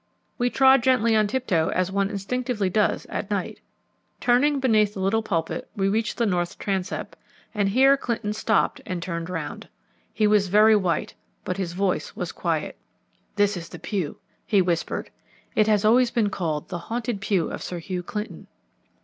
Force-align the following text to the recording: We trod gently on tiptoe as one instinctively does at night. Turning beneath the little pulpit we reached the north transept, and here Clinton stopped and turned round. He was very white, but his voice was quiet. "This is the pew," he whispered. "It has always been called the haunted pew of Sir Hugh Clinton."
We 0.39 0.49
trod 0.49 0.81
gently 0.81 1.15
on 1.15 1.27
tiptoe 1.27 1.69
as 1.69 1.91
one 1.91 2.09
instinctively 2.09 2.71
does 2.71 3.05
at 3.05 3.29
night. 3.29 3.59
Turning 4.19 4.59
beneath 4.59 4.95
the 4.95 4.99
little 4.99 5.21
pulpit 5.21 5.69
we 5.75 5.89
reached 5.89 6.17
the 6.17 6.25
north 6.25 6.57
transept, 6.57 7.15
and 7.53 7.69
here 7.69 7.95
Clinton 7.97 8.33
stopped 8.33 8.81
and 8.83 8.99
turned 8.99 9.29
round. 9.29 9.67
He 10.11 10.25
was 10.25 10.47
very 10.47 10.75
white, 10.75 11.13
but 11.45 11.57
his 11.57 11.73
voice 11.73 12.15
was 12.15 12.31
quiet. 12.31 12.79
"This 13.35 13.55
is 13.55 13.69
the 13.69 13.77
pew," 13.77 14.17
he 14.43 14.59
whispered. 14.59 15.11
"It 15.53 15.67
has 15.67 15.85
always 15.85 16.09
been 16.09 16.31
called 16.31 16.69
the 16.69 16.79
haunted 16.89 17.21
pew 17.21 17.51
of 17.51 17.61
Sir 17.61 17.77
Hugh 17.77 18.01
Clinton." 18.01 18.47